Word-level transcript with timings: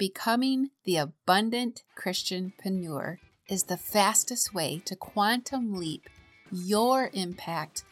Becoming 0.00 0.70
the 0.84 0.96
abundant 0.96 1.82
Christianpreneur 1.94 3.18
is 3.50 3.64
the 3.64 3.76
fastest 3.76 4.54
way 4.54 4.80
to 4.86 4.96
quantum 4.96 5.74
leap 5.74 6.08
your 6.50 7.10
impact 7.12 7.84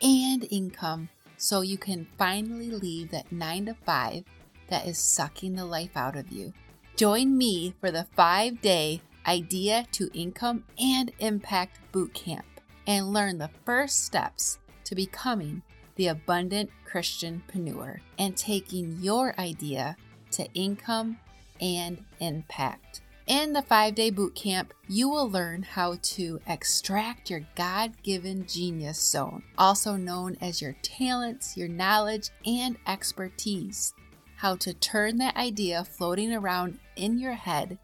and 0.00 0.46
income 0.48 1.08
so 1.36 1.62
you 1.62 1.76
can 1.76 2.06
finally 2.16 2.70
leave 2.70 3.10
that 3.10 3.32
9 3.32 3.66
to 3.66 3.74
5 3.84 4.22
that 4.68 4.86
is 4.86 4.96
sucking 5.00 5.56
the 5.56 5.64
life 5.64 5.96
out 5.96 6.14
of 6.14 6.30
you. 6.30 6.52
Join 6.94 7.36
me 7.36 7.74
for 7.80 7.90
the 7.90 8.06
5-day 8.16 9.00
Idea 9.26 9.88
to 9.90 10.08
Income 10.14 10.62
and 10.78 11.10
Impact 11.18 11.80
Bootcamp 11.92 12.44
and 12.86 13.12
learn 13.12 13.38
the 13.38 13.50
first 13.64 14.04
steps 14.04 14.60
to 14.84 14.94
becoming 14.94 15.62
the 15.96 16.06
abundant 16.06 16.70
Christianpreneur 16.88 17.98
and 18.20 18.36
taking 18.36 18.98
your 19.00 19.34
idea 19.36 19.96
to 20.30 20.46
income 20.54 21.18
and 21.60 22.04
impact. 22.20 23.00
In 23.26 23.54
the 23.54 23.62
five 23.62 23.96
day 23.96 24.10
boot 24.10 24.36
camp, 24.36 24.72
you 24.86 25.08
will 25.08 25.28
learn 25.28 25.64
how 25.64 25.96
to 26.00 26.40
extract 26.46 27.28
your 27.28 27.44
God 27.56 28.00
given 28.04 28.46
genius 28.46 29.00
zone, 29.00 29.42
also 29.58 29.96
known 29.96 30.36
as 30.40 30.62
your 30.62 30.76
talents, 30.82 31.56
your 31.56 31.66
knowledge, 31.66 32.30
and 32.46 32.76
expertise. 32.86 33.94
How 34.36 34.54
to 34.56 34.72
turn 34.72 35.16
that 35.18 35.36
idea 35.36 35.82
floating 35.82 36.32
around 36.32 36.78
in 36.94 37.18
your 37.18 37.32
head 37.32 37.78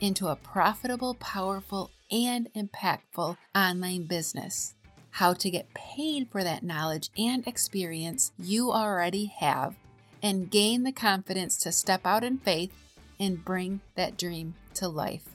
into 0.00 0.28
a 0.28 0.36
profitable, 0.36 1.14
powerful, 1.14 1.90
and 2.10 2.48
impactful 2.54 3.36
online 3.54 4.04
business. 4.04 4.74
How 5.10 5.32
to 5.34 5.50
get 5.50 5.74
paid 5.74 6.28
for 6.30 6.42
that 6.42 6.64
knowledge 6.64 7.10
and 7.16 7.46
experience 7.46 8.32
you 8.36 8.72
already 8.72 9.26
have, 9.26 9.76
and 10.22 10.50
gain 10.50 10.82
the 10.82 10.92
confidence 10.92 11.56
to 11.58 11.70
step 11.70 12.04
out 12.04 12.24
in 12.24 12.38
faith 12.38 12.72
and 13.18 13.44
bring 13.44 13.80
that 13.94 14.16
dream 14.16 14.54
to 14.74 14.88
life. 14.88 15.28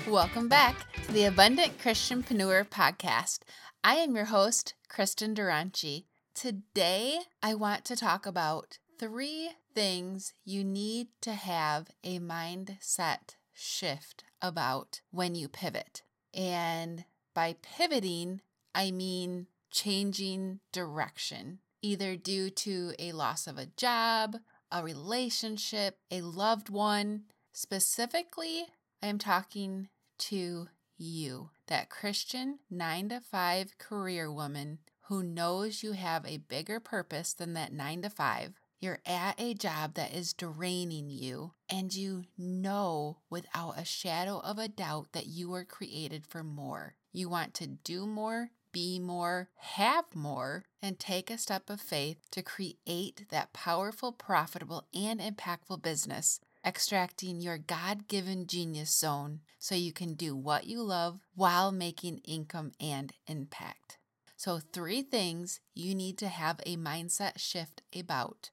Welcome 0.08 0.48
back 0.48 0.76
to 1.04 1.12
the 1.12 1.24
Abundant 1.24 1.78
Christian 1.78 2.22
Christianpreneur 2.22 2.68
podcast. 2.68 3.40
I 3.88 3.98
am 3.98 4.16
your 4.16 4.24
host, 4.24 4.74
Kristin 4.90 5.36
Dronchi. 5.36 6.06
Today, 6.34 7.20
I 7.40 7.54
want 7.54 7.84
to 7.84 7.94
talk 7.94 8.26
about 8.26 8.78
three 8.98 9.50
things 9.76 10.32
you 10.44 10.64
need 10.64 11.06
to 11.20 11.34
have 11.34 11.92
a 12.02 12.18
mindset 12.18 13.36
shift 13.52 14.24
about 14.42 15.02
when 15.12 15.36
you 15.36 15.46
pivot. 15.46 16.02
And 16.34 17.04
by 17.32 17.54
pivoting, 17.62 18.40
I 18.74 18.90
mean 18.90 19.46
changing 19.70 20.58
direction, 20.72 21.60
either 21.80 22.16
due 22.16 22.50
to 22.50 22.92
a 22.98 23.12
loss 23.12 23.46
of 23.46 23.56
a 23.56 23.66
job, 23.66 24.38
a 24.72 24.82
relationship, 24.82 25.98
a 26.10 26.22
loved 26.22 26.70
one. 26.70 27.26
Specifically, 27.52 28.66
I 29.00 29.06
am 29.06 29.18
talking 29.18 29.90
to 30.18 30.70
you, 30.98 31.50
that 31.66 31.90
Christian 31.90 32.58
9 32.70 33.08
to 33.10 33.20
5 33.20 33.78
career 33.78 34.30
woman 34.30 34.78
who 35.08 35.22
knows 35.22 35.82
you 35.82 35.92
have 35.92 36.26
a 36.26 36.38
bigger 36.38 36.80
purpose 36.80 37.32
than 37.32 37.54
that 37.54 37.72
9 37.72 38.02
to 38.02 38.10
5. 38.10 38.54
You're 38.80 39.00
at 39.06 39.40
a 39.40 39.54
job 39.54 39.94
that 39.94 40.14
is 40.14 40.32
draining 40.32 41.08
you, 41.10 41.52
and 41.70 41.94
you 41.94 42.24
know 42.36 43.18
without 43.30 43.78
a 43.78 43.84
shadow 43.84 44.40
of 44.40 44.58
a 44.58 44.68
doubt 44.68 45.08
that 45.12 45.26
you 45.26 45.48
were 45.48 45.64
created 45.64 46.26
for 46.26 46.42
more. 46.42 46.96
You 47.12 47.28
want 47.28 47.54
to 47.54 47.66
do 47.66 48.06
more, 48.06 48.50
be 48.72 48.98
more, 48.98 49.48
have 49.56 50.04
more, 50.14 50.64
and 50.82 50.98
take 50.98 51.30
a 51.30 51.38
step 51.38 51.70
of 51.70 51.80
faith 51.80 52.18
to 52.32 52.42
create 52.42 53.24
that 53.30 53.54
powerful, 53.54 54.12
profitable, 54.12 54.84
and 54.92 55.20
impactful 55.20 55.82
business 55.82 56.40
extracting 56.66 57.40
your 57.40 57.58
God 57.58 58.08
given 58.08 58.46
genius 58.46 58.90
zone 58.90 59.40
so 59.58 59.74
you 59.74 59.92
can 59.92 60.14
do 60.14 60.34
what 60.34 60.66
you 60.66 60.82
love 60.82 61.20
while 61.34 61.70
making 61.70 62.18
income 62.24 62.72
and 62.80 63.12
impact. 63.28 63.98
So, 64.36 64.58
three 64.58 65.02
things 65.02 65.60
you 65.74 65.94
need 65.94 66.18
to 66.18 66.28
have 66.28 66.60
a 66.66 66.76
mindset 66.76 67.38
shift 67.38 67.82
about 67.98 68.50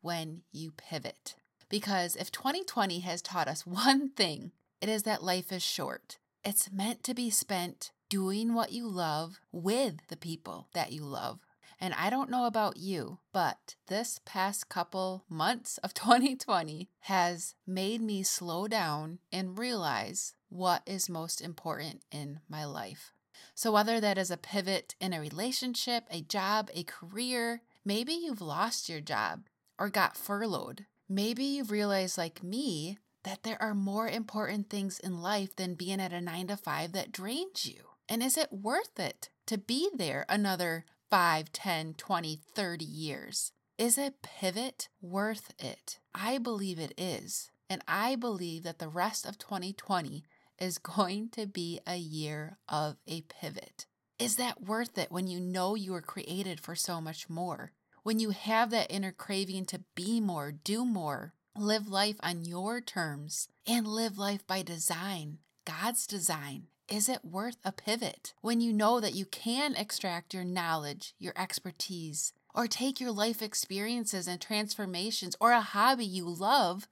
when 0.00 0.42
you 0.50 0.72
pivot. 0.72 1.36
Because 1.68 2.16
if 2.16 2.32
2020 2.32 3.00
has 3.00 3.22
taught 3.22 3.46
us 3.46 3.66
one 3.66 4.10
thing, 4.10 4.52
it 4.80 4.88
is 4.88 5.02
that 5.04 5.22
life 5.22 5.52
is 5.52 5.62
short. 5.62 6.18
It's 6.44 6.72
meant 6.72 7.04
to 7.04 7.14
be 7.14 7.30
spent 7.30 7.92
doing 8.08 8.54
what 8.54 8.72
you 8.72 8.88
love 8.88 9.38
with 9.52 9.96
the 10.08 10.16
people 10.16 10.68
that 10.74 10.90
you 10.90 11.04
love. 11.04 11.40
And 11.80 11.94
I 11.94 12.10
don't 12.10 12.30
know 12.30 12.44
about 12.44 12.76
you, 12.76 13.18
but 13.32 13.74
this 13.88 14.20
past 14.26 14.68
couple 14.68 15.24
months 15.28 15.78
of 15.78 15.94
2020 15.94 16.90
has 17.00 17.54
made 17.66 18.02
me 18.02 18.22
slow 18.22 18.68
down 18.68 19.18
and 19.32 19.58
realize 19.58 20.34
what 20.50 20.82
is 20.86 21.08
most 21.08 21.40
important 21.40 22.02
in 22.12 22.40
my 22.48 22.64
life. 22.64 23.12
So, 23.54 23.72
whether 23.72 24.00
that 24.00 24.18
is 24.18 24.30
a 24.30 24.36
pivot 24.36 24.94
in 25.00 25.12
a 25.12 25.20
relationship, 25.20 26.04
a 26.10 26.20
job, 26.20 26.70
a 26.74 26.82
career, 26.84 27.62
maybe 27.84 28.12
you've 28.12 28.42
lost 28.42 28.88
your 28.88 29.00
job 29.00 29.44
or 29.78 29.88
got 29.88 30.16
furloughed. 30.16 30.86
Maybe 31.08 31.44
you've 31.44 31.70
realized, 31.70 32.18
like 32.18 32.42
me, 32.42 32.98
that 33.24 33.42
there 33.42 33.60
are 33.60 33.74
more 33.74 34.08
important 34.08 34.68
things 34.68 34.98
in 34.98 35.20
life 35.20 35.56
than 35.56 35.74
being 35.74 36.00
at 36.00 36.12
a 36.12 36.20
nine 36.20 36.46
to 36.48 36.56
five 36.56 36.92
that 36.92 37.12
drains 37.12 37.66
you. 37.66 37.82
And 38.08 38.22
is 38.22 38.36
it 38.36 38.52
worth 38.52 38.98
it 38.98 39.30
to 39.46 39.58
be 39.58 39.88
there 39.94 40.26
another 40.28 40.84
5, 41.10 41.52
10, 41.52 41.94
20, 41.94 42.40
30 42.54 42.84
years. 42.84 43.52
Is 43.76 43.98
a 43.98 44.14
pivot 44.22 44.88
worth 45.02 45.52
it? 45.58 45.98
I 46.14 46.38
believe 46.38 46.78
it 46.78 46.94
is. 46.96 47.50
And 47.68 47.82
I 47.88 48.14
believe 48.14 48.62
that 48.62 48.78
the 48.78 48.88
rest 48.88 49.26
of 49.26 49.36
2020 49.36 50.22
is 50.60 50.78
going 50.78 51.30
to 51.30 51.46
be 51.46 51.80
a 51.84 51.96
year 51.96 52.58
of 52.68 52.96
a 53.08 53.22
pivot. 53.22 53.86
Is 54.20 54.36
that 54.36 54.62
worth 54.62 54.96
it 54.98 55.10
when 55.10 55.26
you 55.26 55.40
know 55.40 55.74
you 55.74 55.92
were 55.92 56.02
created 56.02 56.60
for 56.60 56.76
so 56.76 57.00
much 57.00 57.28
more? 57.28 57.72
When 58.04 58.20
you 58.20 58.30
have 58.30 58.70
that 58.70 58.90
inner 58.90 59.12
craving 59.12 59.66
to 59.66 59.82
be 59.96 60.20
more, 60.20 60.52
do 60.52 60.84
more, 60.84 61.34
live 61.56 61.88
life 61.88 62.16
on 62.20 62.44
your 62.44 62.80
terms, 62.80 63.48
and 63.66 63.86
live 63.86 64.16
life 64.16 64.46
by 64.46 64.62
design, 64.62 65.38
God's 65.66 66.06
design, 66.06 66.68
is 66.90 67.08
it 67.08 67.24
worth 67.24 67.56
a 67.64 67.72
pivot 67.72 68.34
when 68.40 68.60
you 68.60 68.72
know 68.72 69.00
that 69.00 69.14
you 69.14 69.24
can 69.24 69.74
extract 69.76 70.34
your 70.34 70.44
knowledge, 70.44 71.14
your 71.18 71.32
expertise, 71.36 72.32
or 72.52 72.66
take 72.66 73.00
your 73.00 73.12
life 73.12 73.40
experiences 73.40 74.26
and 74.26 74.40
transformations 74.40 75.36
or 75.40 75.52
a 75.52 75.60
hobby 75.60 76.04
you 76.04 76.28
love 76.28 76.88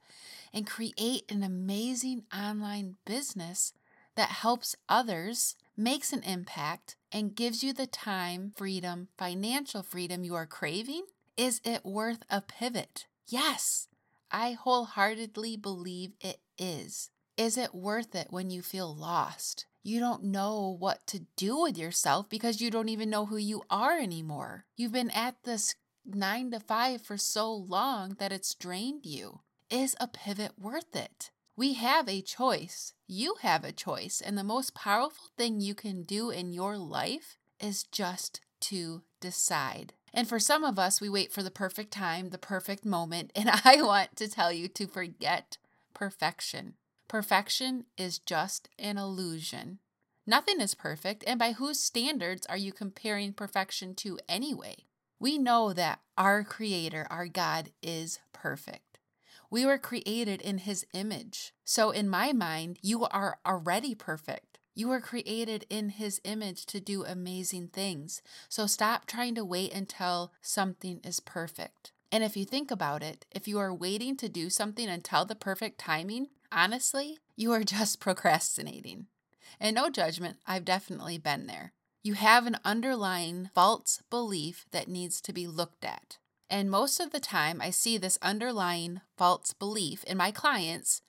and 0.53 0.65
create 0.65 1.29
an 1.29 1.43
amazing 1.43 2.23
online 2.33 2.95
business 3.05 3.73
that 4.15 4.29
helps 4.29 4.75
others, 4.87 5.55
makes 5.75 6.13
an 6.13 6.23
impact, 6.23 6.95
and 7.11 7.35
gives 7.35 7.63
you 7.63 7.73
the 7.73 7.87
time, 7.87 8.53
freedom, 8.55 9.09
financial 9.17 9.83
freedom 9.83 10.23
you 10.23 10.33
are 10.33 10.45
craving? 10.45 11.03
Is 11.35 11.61
it 11.63 11.85
worth 11.85 12.23
a 12.29 12.41
pivot? 12.41 13.05
Yes, 13.27 13.87
I 14.31 14.53
wholeheartedly 14.53 15.57
believe 15.57 16.13
it 16.21 16.39
is. 16.57 17.09
Is 17.37 17.57
it 17.57 17.73
worth 17.75 18.15
it 18.15 18.27
when 18.29 18.49
you 18.49 18.61
feel 18.61 18.93
lost? 18.93 19.65
You 19.83 19.99
don't 19.99 20.25
know 20.25 20.75
what 20.79 21.07
to 21.07 21.25
do 21.35 21.61
with 21.61 21.77
yourself 21.77 22.29
because 22.29 22.61
you 22.61 22.69
don't 22.69 22.89
even 22.89 23.09
know 23.09 23.25
who 23.25 23.37
you 23.37 23.63
are 23.69 23.97
anymore. 23.97 24.65
You've 24.75 24.91
been 24.91 25.11
at 25.11 25.43
this 25.43 25.75
nine 26.05 26.51
to 26.51 26.59
five 26.59 27.01
for 27.01 27.17
so 27.17 27.51
long 27.53 28.15
that 28.19 28.31
it's 28.31 28.53
drained 28.53 29.05
you. 29.05 29.41
Is 29.69 29.95
a 29.99 30.07
pivot 30.07 30.53
worth 30.59 30.95
it? 30.95 31.31
We 31.55 31.73
have 31.73 32.07
a 32.07 32.21
choice. 32.21 32.93
You 33.07 33.35
have 33.41 33.63
a 33.63 33.71
choice. 33.71 34.21
And 34.21 34.37
the 34.37 34.43
most 34.43 34.73
powerful 34.73 35.25
thing 35.37 35.59
you 35.59 35.75
can 35.75 36.03
do 36.03 36.29
in 36.29 36.53
your 36.53 36.77
life 36.77 37.37
is 37.59 37.83
just 37.83 38.41
to 38.61 39.03
decide. 39.19 39.93
And 40.13 40.27
for 40.27 40.39
some 40.39 40.63
of 40.63 40.79
us, 40.79 41.01
we 41.01 41.09
wait 41.09 41.31
for 41.31 41.43
the 41.43 41.51
perfect 41.51 41.91
time, 41.91 42.29
the 42.29 42.37
perfect 42.37 42.85
moment. 42.85 43.31
And 43.35 43.49
I 43.65 43.81
want 43.81 44.15
to 44.17 44.27
tell 44.27 44.51
you 44.51 44.67
to 44.69 44.87
forget 44.87 45.57
perfection. 45.93 46.75
Perfection 47.09 47.85
is 47.97 48.19
just 48.19 48.69
an 48.77 48.99
illusion. 48.99 49.79
Nothing 50.27 50.61
is 50.61 50.75
perfect, 50.75 51.23
and 51.25 51.39
by 51.39 51.53
whose 51.53 51.79
standards 51.79 52.45
are 52.45 52.55
you 52.55 52.71
comparing 52.71 53.33
perfection 53.33 53.95
to 53.95 54.19
anyway? 54.29 54.85
We 55.19 55.39
know 55.39 55.73
that 55.73 56.01
our 56.19 56.43
Creator, 56.43 57.07
our 57.09 57.27
God, 57.27 57.71
is 57.81 58.19
perfect. 58.31 58.99
We 59.49 59.65
were 59.65 59.79
created 59.79 60.39
in 60.39 60.59
His 60.59 60.85
image. 60.93 61.51
So, 61.65 61.89
in 61.89 62.07
my 62.07 62.31
mind, 62.31 62.77
you 62.83 63.05
are 63.05 63.39
already 63.43 63.95
perfect. 63.95 64.59
You 64.75 64.87
were 64.89 65.01
created 65.01 65.65
in 65.67 65.89
His 65.89 66.21
image 66.23 66.67
to 66.67 66.79
do 66.79 67.03
amazing 67.05 67.69
things. 67.69 68.21
So, 68.49 68.67
stop 68.67 69.07
trying 69.07 69.33
to 69.33 69.43
wait 69.43 69.73
until 69.73 70.31
something 70.43 70.99
is 71.03 71.19
perfect. 71.19 71.91
And 72.11 72.23
if 72.23 72.37
you 72.37 72.45
think 72.45 72.69
about 72.69 73.01
it, 73.01 73.25
if 73.31 73.47
you 73.47 73.57
are 73.57 73.73
waiting 73.73 74.15
to 74.17 74.29
do 74.29 74.51
something 74.51 74.87
until 74.87 75.25
the 75.25 75.35
perfect 75.35 75.79
timing, 75.79 76.27
honestly, 76.51 77.17
you 77.35 77.51
are 77.51 77.63
just 77.63 77.99
procrastinating. 78.01 79.07
And 79.59 79.75
no 79.75 79.89
judgment, 79.89 80.37
I've 80.45 80.65
definitely 80.65 81.17
been 81.17 81.47
there. 81.47 81.73
You 82.01 82.13
have 82.13 82.47
an 82.47 82.57
underlying 82.63 83.49
false 83.53 84.01
belief 84.09 84.65
that 84.71 84.87
needs 84.87 85.19
to 85.21 85.33
be 85.33 85.47
looked 85.47 85.83
at. 85.83 86.17
And 86.49 86.71
most 86.71 86.99
of 86.99 87.11
the 87.11 87.19
time, 87.19 87.61
I 87.61 87.69
see 87.69 87.97
this 87.97 88.17
underlying 88.21 89.01
false 89.17 89.53
belief 89.53 90.03
in 90.05 90.17
my 90.17 90.31
clients 90.31 91.01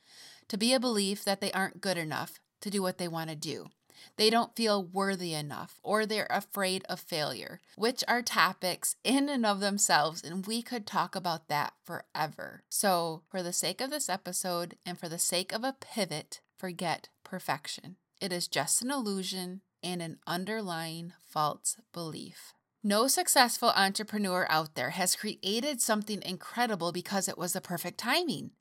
to 0.48 0.58
be 0.58 0.74
a 0.74 0.80
belief 0.80 1.24
that 1.24 1.40
they 1.40 1.52
aren't 1.52 1.80
good 1.80 1.96
enough 1.96 2.40
to 2.60 2.70
do 2.70 2.82
what 2.82 2.98
they 2.98 3.08
want 3.08 3.30
to 3.30 3.36
do. 3.36 3.68
They 4.16 4.30
don't 4.30 4.56
feel 4.56 4.82
worthy 4.82 5.34
enough, 5.34 5.80
or 5.82 6.06
they're 6.06 6.26
afraid 6.30 6.84
of 6.88 7.00
failure, 7.00 7.60
which 7.76 8.04
are 8.06 8.22
topics 8.22 8.96
in 9.04 9.28
and 9.28 9.46
of 9.46 9.60
themselves, 9.60 10.22
and 10.22 10.46
we 10.46 10.62
could 10.62 10.86
talk 10.86 11.14
about 11.14 11.48
that 11.48 11.74
forever. 11.84 12.62
So, 12.68 13.22
for 13.28 13.42
the 13.42 13.52
sake 13.52 13.80
of 13.80 13.90
this 13.90 14.08
episode 14.08 14.76
and 14.84 14.98
for 14.98 15.08
the 15.08 15.18
sake 15.18 15.52
of 15.52 15.64
a 15.64 15.76
pivot, 15.78 16.40
forget 16.56 17.08
perfection. 17.24 17.96
It 18.20 18.32
is 18.32 18.48
just 18.48 18.82
an 18.82 18.90
illusion 18.90 19.62
and 19.82 20.02
an 20.02 20.18
underlying 20.26 21.14
false 21.26 21.76
belief. 21.92 22.52
No 22.82 23.08
successful 23.08 23.72
entrepreneur 23.76 24.46
out 24.48 24.74
there 24.74 24.90
has 24.90 25.16
created 25.16 25.80
something 25.80 26.22
incredible 26.22 26.92
because 26.92 27.28
it 27.28 27.36
was 27.36 27.52
the 27.52 27.60
perfect 27.60 27.98
timing. 27.98 28.52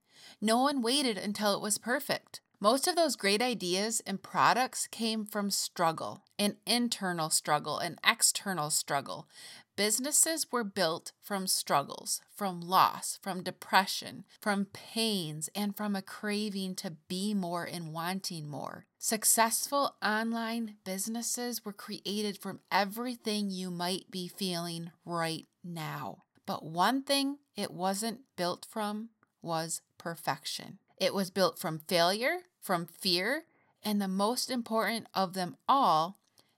No 0.42 0.62
one 0.62 0.82
waited 0.82 1.18
until 1.18 1.54
it 1.54 1.62
was 1.62 1.78
perfect. 1.78 2.42
Most 2.62 2.90
of 2.90 2.98
those 2.98 3.16
great 3.16 3.42
ideas 3.42 4.02
and 4.06 4.22
products 4.22 4.86
came 4.86 5.26
from 5.26 5.50
struggle, 5.50 6.26
an 6.38 6.58
internal 6.66 7.30
struggle, 7.30 7.80
an 7.80 7.98
external 8.06 8.70
struggle. 8.70 9.30
Businesses 9.78 10.52
were 10.52 10.66
built 10.66 11.14
from 11.22 11.48
struggles, 11.48 12.20
from 12.36 12.60
loss, 12.60 13.18
from 13.22 13.44
depression, 13.44 14.26
from 14.42 14.66
pains, 14.66 15.50
and 15.56 15.78
from 15.78 15.96
a 15.96 16.02
craving 16.02 16.76
to 16.76 16.98
be 17.08 17.34
more 17.34 17.64
and 17.64 17.94
wanting 17.94 18.50
more. 18.50 18.88
Successful 18.98 19.96
online 20.04 20.76
businesses 20.84 21.64
were 21.64 21.72
created 21.72 22.38
from 22.38 22.60
everything 22.70 23.50
you 23.50 23.72
might 23.72 24.12
be 24.12 24.28
feeling 24.28 24.92
right 25.06 25.46
now. 25.64 26.24
But 26.46 26.66
one 26.66 27.04
thing 27.04 27.38
it 27.56 27.72
wasn't 27.72 28.20
built 28.36 28.68
from 28.70 29.12
was 29.42 29.82
perfection. 29.98 30.80
It 30.98 31.14
was 31.14 31.30
built 31.30 31.58
from 31.58 31.80
failure, 31.88 32.40
from 32.62 32.86
fear, 32.86 33.46
and 33.84 34.02
the 34.02 34.08
most 34.08 34.50
important 34.50 35.08
of 35.14 35.34
them 35.34 35.58
all 35.68 36.18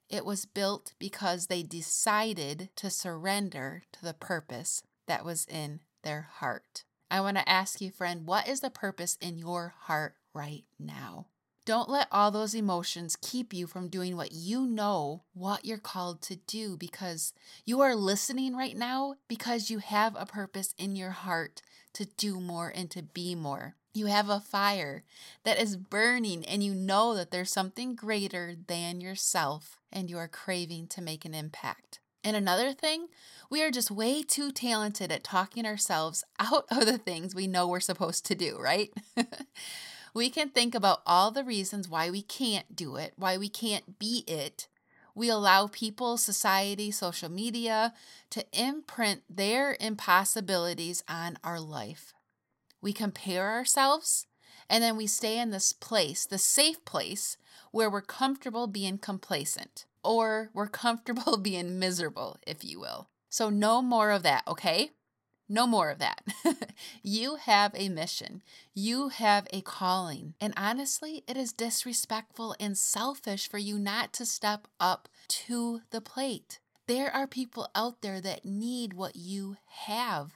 it 0.10 0.26
was 0.26 0.46
built 0.46 0.94
because 1.00 1.48
they 1.48 1.64
decided 1.64 2.70
to 2.76 2.90
surrender 2.90 3.84
to 3.94 4.04
the 4.04 4.14
purpose 4.14 4.84
that 5.08 5.24
was 5.24 5.46
in 5.46 5.80
their 6.04 6.28
heart. 6.34 6.84
I 7.10 7.22
want 7.22 7.38
to 7.38 7.50
ask 7.50 7.82
you, 7.82 7.92
friend, 7.92 8.26
what 8.26 8.48
is 8.48 8.60
the 8.60 8.70
purpose 8.70 9.18
in 9.22 9.38
your 9.38 9.74
heart 9.78 10.16
right 10.34 10.66
now? 10.78 11.28
Don't 11.64 11.90
let 11.90 12.08
all 12.12 12.32
those 12.32 12.56
emotions 12.56 13.16
keep 13.22 13.54
you 13.54 13.68
from 13.68 13.88
doing 13.88 14.18
what 14.18 14.32
you 14.32 14.66
know 14.66 15.24
what 15.34 15.64
you're 15.64 15.78
called 15.78 16.22
to 16.24 16.36
do 16.36 16.76
because 16.76 17.34
you 17.66 17.82
are 17.82 17.96
listening 17.96 18.56
right 18.56 18.76
now 18.76 19.16
because 19.28 19.70
you 19.70 19.78
have 19.78 20.16
a 20.18 20.26
purpose 20.26 20.74
in 20.80 20.96
your 20.96 21.12
heart 21.12 21.62
to 21.94 22.06
do 22.06 22.40
more 22.40 22.72
and 22.74 22.90
to 22.92 23.04
be 23.04 23.36
more. 23.36 23.76
You 23.94 24.08
have 24.08 24.30
a 24.30 24.40
fire 24.40 25.04
that 25.44 25.60
is 25.60 25.76
burning, 25.76 26.46
and 26.46 26.64
you 26.64 26.74
know 26.74 27.14
that 27.14 27.30
there's 27.30 27.52
something 27.52 27.94
greater 27.94 28.56
than 28.68 29.02
yourself, 29.02 29.78
and 29.92 30.10
you 30.10 30.18
are 30.18 30.30
craving 30.30 30.88
to 30.88 31.02
make 31.02 31.26
an 31.26 31.34
impact. 31.34 32.00
And 32.24 32.38
another 32.38 32.72
thing, 32.72 33.08
we 33.50 33.62
are 33.62 33.72
just 33.72 33.92
way 33.92 34.24
too 34.24 34.52
talented 34.52 35.12
at 35.12 35.24
talking 35.26 35.66
ourselves 35.66 36.24
out 36.40 36.66
of 36.72 36.86
the 36.86 36.98
things 36.98 37.36
we 37.36 37.48
know 37.48 37.68
we're 37.68 37.82
supposed 37.82 38.26
to 38.28 38.36
do, 38.36 38.58
right? 38.60 38.92
we 40.14 40.30
can 40.30 40.50
think 40.50 40.76
about 40.76 41.02
all 41.06 41.32
the 41.32 41.44
reasons 41.44 41.90
why 41.90 42.10
we 42.10 42.22
can't 42.22 42.76
do 42.76 42.96
it, 42.96 43.14
why 43.16 43.38
we 43.38 43.50
can't 43.50 44.00
be 44.00 44.24
it. 44.28 44.68
We 45.14 45.30
allow 45.30 45.68
people, 45.68 46.18
society, 46.18 46.92
social 46.92 47.30
media 47.30 47.94
to 48.30 48.46
imprint 48.54 49.24
their 49.30 49.76
impossibilities 49.80 51.04
on 51.08 51.38
our 51.44 51.60
life 51.60 52.14
we 52.82 52.94
compare 52.94 53.52
ourselves, 53.52 54.26
and 54.70 54.84
then 54.84 54.98
we 54.98 55.08
stay 55.08 55.40
in 55.40 55.52
this 55.52 55.72
place, 55.72 56.26
the 56.26 56.38
safe 56.38 56.84
place, 56.84 57.38
where 57.72 57.90
we're 57.90 58.02
comfortable 58.02 58.68
being 58.68 58.98
complacent 58.98 59.86
or 60.04 60.50
we're 60.54 60.68
comfortable 60.68 61.38
being 61.42 61.78
miserable, 61.80 62.38
if 62.46 62.64
you 62.64 62.80
will. 62.80 63.08
So, 63.30 63.50
no 63.50 63.82
more 63.82 64.12
of 64.12 64.24
that, 64.24 64.44
okay? 64.48 64.92
No 65.52 65.68
more 65.68 65.90
of 65.90 66.00
that. 66.00 66.24
you 67.04 67.36
have 67.36 67.74
a 67.76 67.90
mission. 67.90 68.42
You 68.74 69.10
have 69.10 69.50
a 69.52 69.60
calling. 69.60 70.34
And 70.40 70.54
honestly, 70.56 71.26
it 71.28 71.36
is 71.36 71.52
disrespectful 71.52 72.56
and 72.58 72.78
selfish 72.78 73.50
for 73.50 73.58
you 73.58 73.78
not 73.78 74.14
to 74.14 74.26
step 74.26 74.70
up 74.80 75.10
to 75.28 75.82
the 75.90 76.00
plate. 76.00 76.62
There 76.88 77.14
are 77.14 77.28
people 77.28 77.68
out 77.76 78.02
there 78.02 78.22
that 78.22 78.46
need 78.46 78.94
what 78.94 79.18
you 79.18 79.58
have. 79.68 80.32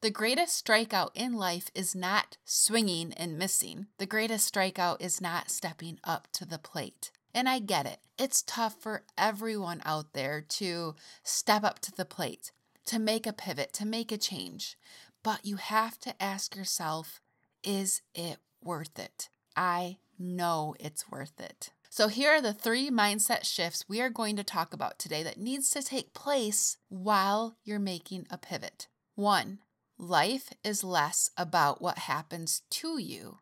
The 0.00 0.10
greatest 0.10 0.66
strikeout 0.66 1.10
in 1.14 1.34
life 1.34 1.70
is 1.72 1.94
not 1.94 2.36
swinging 2.44 3.12
and 3.12 3.38
missing. 3.38 3.86
The 3.98 4.04
greatest 4.04 4.52
strikeout 4.52 5.00
is 5.00 5.20
not 5.20 5.48
stepping 5.48 6.00
up 6.02 6.26
to 6.32 6.44
the 6.44 6.58
plate. 6.58 7.12
And 7.32 7.48
I 7.48 7.60
get 7.60 7.86
it. 7.86 7.98
It's 8.18 8.42
tough 8.42 8.74
for 8.80 9.04
everyone 9.16 9.80
out 9.84 10.12
there 10.12 10.40
to 10.40 10.96
step 11.22 11.62
up 11.62 11.78
to 11.80 11.92
the 11.92 12.04
plate, 12.04 12.50
to 12.86 12.98
make 12.98 13.26
a 13.26 13.32
pivot, 13.32 13.72
to 13.74 13.86
make 13.86 14.12
a 14.12 14.18
change. 14.18 14.76
But 15.22 15.44
you 15.44 15.56
have 15.56 15.98
to 16.00 16.22
ask 16.22 16.56
yourself 16.56 17.20
is 17.62 18.02
it 18.14 18.38
worth 18.62 18.98
it? 18.98 19.28
I 19.56 19.98
know 20.18 20.74
it's 20.78 21.10
worth 21.10 21.40
it. 21.40 21.70
So, 21.88 22.08
here 22.08 22.30
are 22.30 22.42
the 22.42 22.52
three 22.52 22.90
mindset 22.90 23.44
shifts 23.44 23.88
we 23.88 24.00
are 24.00 24.10
going 24.10 24.36
to 24.36 24.44
talk 24.44 24.74
about 24.74 24.98
today 24.98 25.22
that 25.22 25.38
needs 25.38 25.70
to 25.70 25.82
take 25.82 26.12
place 26.12 26.76
while 26.88 27.56
you're 27.64 27.78
making 27.78 28.26
a 28.30 28.36
pivot. 28.36 28.88
One, 29.14 29.60
Life 29.98 30.50
is 30.64 30.82
less 30.82 31.30
about 31.36 31.80
what 31.80 31.98
happens 31.98 32.62
to 32.70 32.98
you 32.98 33.38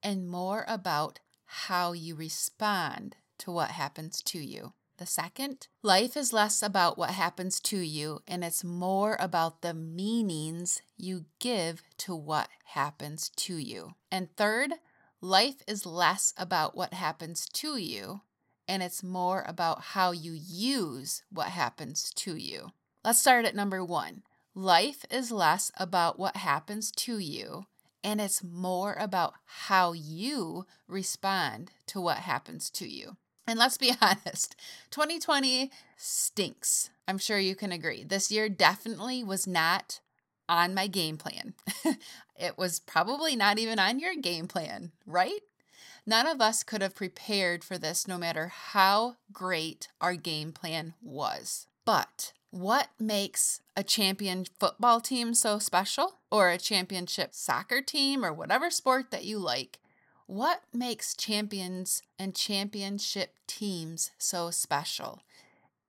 and 0.00 0.28
more 0.28 0.64
about 0.68 1.18
how 1.44 1.92
you 1.92 2.14
respond 2.14 3.16
to 3.38 3.50
what 3.50 3.72
happens 3.72 4.22
to 4.22 4.38
you. 4.38 4.74
The 4.98 5.06
second, 5.06 5.68
life 5.80 6.16
is 6.16 6.32
less 6.32 6.60
about 6.60 6.98
what 6.98 7.10
happens 7.10 7.60
to 7.60 7.78
you 7.78 8.20
and 8.26 8.42
it's 8.42 8.64
more 8.64 9.16
about 9.20 9.62
the 9.62 9.72
meanings 9.72 10.82
you 10.96 11.26
give 11.38 11.82
to 11.98 12.16
what 12.16 12.48
happens 12.64 13.28
to 13.36 13.56
you. 13.56 13.94
And 14.10 14.28
third, 14.36 14.72
life 15.20 15.62
is 15.68 15.86
less 15.86 16.34
about 16.36 16.76
what 16.76 16.94
happens 16.94 17.46
to 17.54 17.76
you 17.76 18.22
and 18.66 18.82
it's 18.82 19.04
more 19.04 19.44
about 19.46 19.80
how 19.80 20.10
you 20.10 20.32
use 20.32 21.22
what 21.30 21.48
happens 21.50 22.12
to 22.16 22.34
you. 22.34 22.72
Let's 23.04 23.20
start 23.20 23.44
at 23.44 23.54
number 23.54 23.84
one. 23.84 24.24
Life 24.52 25.04
is 25.12 25.30
less 25.30 25.70
about 25.76 26.18
what 26.18 26.36
happens 26.36 26.90
to 26.92 27.18
you 27.18 27.66
and 28.02 28.20
it's 28.20 28.42
more 28.42 28.94
about 28.94 29.34
how 29.44 29.92
you 29.92 30.66
respond 30.88 31.70
to 31.86 32.00
what 32.00 32.18
happens 32.18 32.68
to 32.70 32.88
you. 32.88 33.16
And 33.48 33.58
let's 33.58 33.78
be 33.78 33.92
honest, 34.00 34.54
2020 34.90 35.70
stinks. 35.96 36.90
I'm 37.08 37.18
sure 37.18 37.38
you 37.38 37.56
can 37.56 37.72
agree. 37.72 38.04
This 38.04 38.30
year 38.30 38.48
definitely 38.48 39.24
was 39.24 39.46
not 39.46 40.00
on 40.48 40.74
my 40.74 40.86
game 40.86 41.16
plan. 41.16 41.54
it 42.36 42.58
was 42.58 42.78
probably 42.78 43.34
not 43.34 43.58
even 43.58 43.78
on 43.78 43.98
your 43.98 44.14
game 44.14 44.46
plan, 44.46 44.92
right? 45.06 45.40
None 46.06 46.26
of 46.26 46.40
us 46.40 46.62
could 46.62 46.82
have 46.82 46.94
prepared 46.94 47.64
for 47.64 47.78
this 47.78 48.06
no 48.06 48.18
matter 48.18 48.48
how 48.48 49.16
great 49.32 49.88
our 50.00 50.14
game 50.14 50.52
plan 50.52 50.94
was. 51.02 51.66
But 51.84 52.32
what 52.50 52.88
makes 52.98 53.60
a 53.76 53.82
champion 53.82 54.46
football 54.58 55.00
team 55.00 55.34
so 55.34 55.58
special, 55.58 56.16
or 56.30 56.48
a 56.50 56.58
championship 56.58 57.34
soccer 57.34 57.82
team, 57.82 58.24
or 58.24 58.32
whatever 58.32 58.70
sport 58.70 59.10
that 59.10 59.24
you 59.24 59.38
like? 59.38 59.78
What 60.28 60.62
makes 60.72 61.16
champions 61.16 62.02
and 62.18 62.36
championship 62.36 63.34
teams 63.48 64.12
so 64.18 64.50
special? 64.52 65.22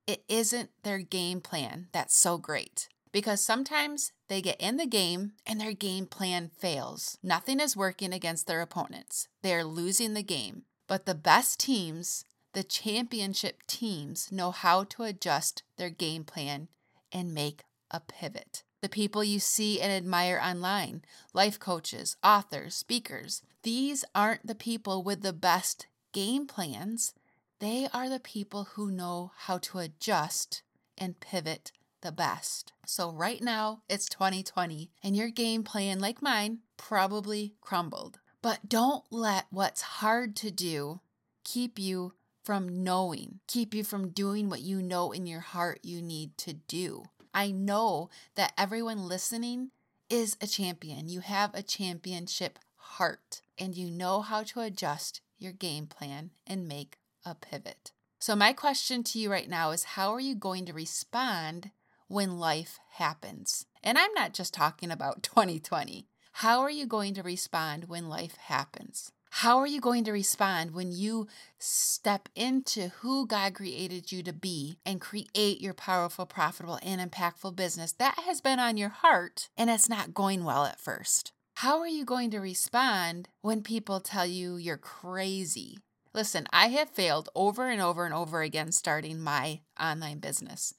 it 0.09 0.23
isn't 0.27 0.71
their 0.81 0.97
game 0.97 1.39
plan 1.39 1.85
that's 1.91 2.17
so 2.17 2.39
great. 2.39 2.89
Because 3.11 3.41
sometimes 3.41 4.11
they 4.27 4.41
get 4.41 4.59
in 4.59 4.77
the 4.77 4.87
game 4.87 5.33
and 5.45 5.61
their 5.61 5.73
game 5.73 6.07
plan 6.07 6.49
fails. 6.57 7.19
Nothing 7.21 7.59
is 7.59 7.77
working 7.77 8.11
against 8.11 8.47
their 8.47 8.61
opponents. 8.61 9.27
They 9.43 9.53
are 9.53 9.63
losing 9.63 10.15
the 10.15 10.23
game. 10.23 10.63
But 10.87 11.05
the 11.05 11.13
best 11.13 11.59
teams, 11.59 12.25
the 12.53 12.63
championship 12.63 13.61
teams, 13.67 14.31
know 14.31 14.49
how 14.49 14.83
to 14.85 15.03
adjust 15.03 15.61
their 15.77 15.91
game 15.91 16.23
plan 16.23 16.69
and 17.11 17.31
make 17.31 17.61
a 17.91 17.99
pivot. 17.99 18.63
The 18.81 18.89
people 18.89 19.23
you 19.23 19.39
see 19.39 19.81
and 19.81 19.91
admire 19.91 20.39
online, 20.43 21.03
life 21.33 21.59
coaches, 21.59 22.15
authors, 22.23 22.75
speakers, 22.75 23.41
these 23.63 24.05
aren't 24.15 24.47
the 24.47 24.55
people 24.55 25.03
with 25.03 25.21
the 25.21 25.33
best 25.33 25.87
game 26.13 26.47
plans. 26.47 27.13
They 27.59 27.87
are 27.93 28.07
the 28.07 28.21
people 28.21 28.69
who 28.75 28.89
know 28.89 29.31
how 29.35 29.57
to 29.59 29.79
adjust 29.79 30.63
and 30.97 31.19
pivot 31.19 31.71
the 32.01 32.11
best. 32.11 32.71
So, 32.85 33.11
right 33.11 33.41
now, 33.41 33.81
it's 33.89 34.07
2020, 34.07 34.89
and 35.03 35.15
your 35.15 35.29
game 35.29 35.63
plan, 35.63 35.99
like 35.99 36.21
mine, 36.21 36.59
probably 36.77 37.55
crumbled. 37.61 38.19
But 38.41 38.69
don't 38.69 39.03
let 39.11 39.47
what's 39.49 39.81
hard 39.81 40.35
to 40.37 40.51
do 40.51 41.01
keep 41.43 41.77
you 41.77 42.13
from 42.43 42.83
knowing, 42.83 43.39
keep 43.47 43.73
you 43.73 43.83
from 43.83 44.09
doing 44.09 44.49
what 44.49 44.61
you 44.61 44.81
know 44.81 45.11
in 45.11 45.27
your 45.27 45.41
heart 45.41 45.79
you 45.83 46.01
need 46.01 46.37
to 46.37 46.53
do. 46.53 47.03
I 47.33 47.51
know 47.51 48.09
that 48.35 48.53
everyone 48.57 49.07
listening 49.07 49.71
is 50.09 50.37
a 50.41 50.47
champion. 50.47 51.07
You 51.07 51.19
have 51.21 51.53
a 51.53 51.63
championship 51.63 52.59
heart, 52.75 53.41
and 53.57 53.77
you 53.77 53.91
know 53.91 54.21
how 54.21 54.43
to 54.43 54.61
adjust 54.61 55.21
your 55.37 55.53
game 55.53 55.87
plan 55.87 56.31
and 56.47 56.67
make 56.67 56.97
a 57.25 57.35
pivot. 57.35 57.91
So, 58.19 58.35
my 58.35 58.53
question 58.53 59.03
to 59.03 59.19
you 59.19 59.31
right 59.31 59.49
now 59.49 59.71
is 59.71 59.83
how 59.95 60.13
are 60.13 60.19
you 60.19 60.35
going 60.35 60.65
to 60.65 60.73
respond 60.73 61.71
when 62.07 62.37
life 62.37 62.79
happens? 62.93 63.65
And 63.83 63.97
I'm 63.97 64.13
not 64.13 64.33
just 64.33 64.53
talking 64.53 64.91
about 64.91 65.23
2020. 65.23 66.07
How 66.33 66.61
are 66.61 66.69
you 66.69 66.85
going 66.85 67.13
to 67.15 67.23
respond 67.23 67.85
when 67.85 68.09
life 68.09 68.35
happens? 68.35 69.11
How 69.29 69.59
are 69.59 69.67
you 69.67 69.79
going 69.79 70.03
to 70.03 70.11
respond 70.11 70.71
when 70.71 70.91
you 70.91 71.27
step 71.59 72.27
into 72.35 72.89
who 72.99 73.25
God 73.25 73.53
created 73.53 74.11
you 74.11 74.21
to 74.23 74.33
be 74.33 74.79
and 74.85 74.99
create 74.99 75.61
your 75.61 75.73
powerful, 75.73 76.25
profitable, 76.25 76.79
and 76.83 76.99
impactful 76.99 77.55
business 77.55 77.93
that 77.93 78.19
has 78.25 78.41
been 78.41 78.59
on 78.59 78.75
your 78.75 78.89
heart 78.89 79.49
and 79.55 79.69
it's 79.69 79.87
not 79.87 80.13
going 80.13 80.43
well 80.43 80.65
at 80.65 80.79
first? 80.79 81.31
How 81.55 81.79
are 81.79 81.87
you 81.87 82.05
going 82.05 82.31
to 82.31 82.39
respond 82.39 83.29
when 83.41 83.63
people 83.63 83.99
tell 83.99 84.25
you 84.25 84.55
you're 84.55 84.77
crazy 84.77 85.79
Listen, 86.19 86.47
I 86.51 86.67
have 86.67 86.89
failed 86.89 87.29
over 87.33 87.69
and 87.69 87.81
over 87.81 88.03
and 88.03 88.13
over 88.13 88.41
again 88.41 88.73
starting 88.73 89.21
my 89.21 89.61
online 89.79 90.19
business. 90.19 90.73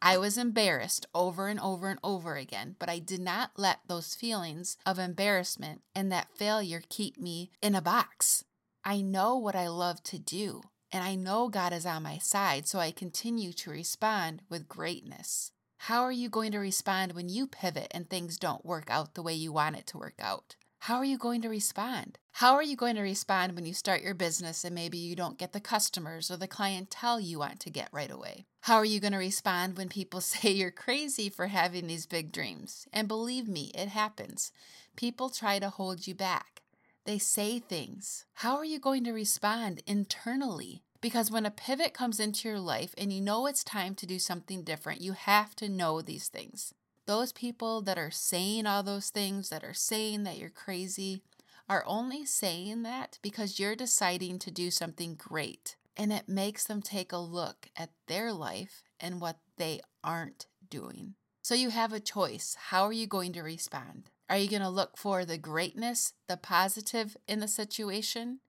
I 0.00 0.16
was 0.16 0.38
embarrassed 0.38 1.04
over 1.14 1.48
and 1.48 1.60
over 1.60 1.90
and 1.90 2.00
over 2.02 2.36
again, 2.36 2.76
but 2.78 2.88
I 2.88 2.98
did 3.00 3.20
not 3.20 3.50
let 3.58 3.80
those 3.88 4.14
feelings 4.14 4.78
of 4.86 4.98
embarrassment 4.98 5.82
and 5.94 6.10
that 6.12 6.34
failure 6.34 6.80
keep 6.88 7.20
me 7.20 7.50
in 7.60 7.74
a 7.74 7.82
box. 7.82 8.44
I 8.86 9.02
know 9.02 9.36
what 9.36 9.54
I 9.54 9.68
love 9.68 10.02
to 10.04 10.18
do, 10.18 10.62
and 10.90 11.04
I 11.04 11.14
know 11.14 11.50
God 11.50 11.74
is 11.74 11.84
on 11.84 12.02
my 12.02 12.16
side, 12.16 12.66
so 12.66 12.78
I 12.78 12.90
continue 12.90 13.52
to 13.52 13.70
respond 13.70 14.40
with 14.48 14.66
greatness. 14.66 15.52
How 15.76 16.04
are 16.04 16.10
you 16.10 16.30
going 16.30 16.52
to 16.52 16.58
respond 16.58 17.12
when 17.12 17.28
you 17.28 17.46
pivot 17.46 17.88
and 17.90 18.08
things 18.08 18.38
don't 18.38 18.64
work 18.64 18.86
out 18.88 19.12
the 19.12 19.22
way 19.22 19.34
you 19.34 19.52
want 19.52 19.76
it 19.76 19.86
to 19.88 19.98
work 19.98 20.18
out? 20.18 20.56
How 20.80 20.96
are 20.96 21.04
you 21.04 21.18
going 21.18 21.42
to 21.42 21.48
respond? 21.48 22.18
How 22.32 22.54
are 22.54 22.62
you 22.62 22.76
going 22.76 22.96
to 22.96 23.02
respond 23.02 23.54
when 23.54 23.66
you 23.66 23.74
start 23.74 24.02
your 24.02 24.14
business 24.14 24.64
and 24.64 24.74
maybe 24.74 24.98
you 24.98 25.16
don't 25.16 25.38
get 25.38 25.52
the 25.52 25.60
customers 25.60 26.30
or 26.30 26.36
the 26.36 26.46
clientele 26.46 27.18
you 27.18 27.38
want 27.38 27.60
to 27.60 27.70
get 27.70 27.88
right 27.90 28.10
away? 28.10 28.46
How 28.60 28.76
are 28.76 28.84
you 28.84 29.00
going 29.00 29.12
to 29.12 29.18
respond 29.18 29.76
when 29.76 29.88
people 29.88 30.20
say 30.22 30.50
you're 30.50 30.70
crazy 30.70 31.28
for 31.28 31.48
having 31.48 31.86
these 31.86 32.06
big 32.06 32.30
dreams? 32.30 32.86
And 32.92 33.08
believe 33.08 33.48
me, 33.48 33.72
it 33.74 33.88
happens. 33.88 34.52
People 34.96 35.28
try 35.30 35.58
to 35.58 35.70
hold 35.70 36.06
you 36.06 36.14
back. 36.14 36.62
They 37.04 37.18
say 37.18 37.58
things. 37.58 38.26
How 38.34 38.56
are 38.56 38.64
you 38.64 38.78
going 38.78 39.04
to 39.04 39.12
respond 39.12 39.82
internally? 39.86 40.82
Because 41.00 41.30
when 41.30 41.46
a 41.46 41.50
pivot 41.50 41.94
comes 41.94 42.18
into 42.20 42.48
your 42.48 42.58
life 42.58 42.94
and 42.98 43.12
you 43.12 43.20
know 43.20 43.46
it's 43.46 43.62
time 43.62 43.94
to 43.96 44.06
do 44.06 44.18
something 44.18 44.62
different, 44.62 45.00
you 45.00 45.12
have 45.12 45.54
to 45.56 45.68
know 45.68 46.00
these 46.00 46.28
things. 46.28 46.74
Those 47.06 47.32
people 47.32 47.82
that 47.82 47.98
are 47.98 48.10
saying 48.10 48.66
all 48.66 48.82
those 48.82 49.10
things, 49.10 49.48
that 49.50 49.62
are 49.62 49.74
saying 49.74 50.24
that 50.24 50.38
you're 50.38 50.50
crazy, 50.50 51.22
are 51.68 51.84
only 51.86 52.24
saying 52.24 52.82
that 52.82 53.18
because 53.22 53.58
you're 53.58 53.76
deciding 53.76 54.38
to 54.40 54.50
do 54.50 54.70
something 54.70 55.14
great. 55.14 55.76
And 55.96 56.12
it 56.12 56.28
makes 56.28 56.64
them 56.64 56.82
take 56.82 57.12
a 57.12 57.18
look 57.18 57.68
at 57.76 57.90
their 58.06 58.32
life 58.32 58.82
and 59.00 59.20
what 59.20 59.38
they 59.56 59.80
aren't 60.02 60.46
doing. 60.68 61.14
So 61.42 61.54
you 61.54 61.70
have 61.70 61.92
a 61.92 62.00
choice. 62.00 62.56
How 62.58 62.84
are 62.84 62.92
you 62.92 63.06
going 63.06 63.32
to 63.34 63.42
respond? 63.42 64.10
Are 64.28 64.36
you 64.36 64.50
going 64.50 64.62
to 64.62 64.68
look 64.68 64.96
for 64.96 65.24
the 65.24 65.38
greatness, 65.38 66.12
the 66.26 66.36
positive 66.36 67.16
in 67.28 67.38
the 67.38 67.48
situation? 67.48 68.40